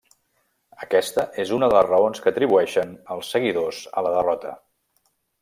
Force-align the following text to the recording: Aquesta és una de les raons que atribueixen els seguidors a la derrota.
Aquesta 0.85 1.25
és 1.43 1.51
una 1.57 1.69
de 1.73 1.77
les 1.79 1.85
raons 1.89 2.23
que 2.23 2.31
atribueixen 2.33 2.95
els 3.17 3.31
seguidors 3.35 3.83
a 3.93 4.05
la 4.09 4.17
derrota. 4.19 4.57